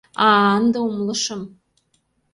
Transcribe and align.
А-а-а, 0.27 0.53
ынде 0.59 0.79
умылышым. 0.87 1.41